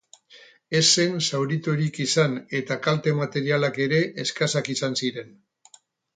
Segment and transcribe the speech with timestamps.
[0.77, 5.31] Ez zen zauriturik izan eta kalte materialak ere eskasak izan ziren.